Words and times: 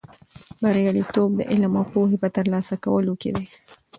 بریالیتوب 0.61 1.29
د 1.37 1.41
علم 1.51 1.73
او 1.79 1.85
پوهې 1.93 2.17
په 2.23 2.29
ترلاسه 2.35 2.75
کولو 2.85 3.13
کې 3.21 3.29
دی. 3.35 3.45